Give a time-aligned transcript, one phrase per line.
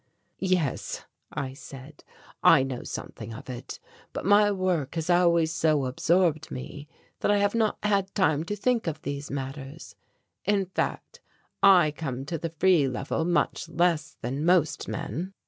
[0.39, 2.03] "Yes," I said,
[2.41, 3.79] "I know something of it;
[4.13, 6.87] but my work has always so absorbed me
[7.19, 9.95] that I have not had time to think of these matters.
[10.43, 11.21] In fact,
[11.61, 15.35] I come to the Free Level much less than most men."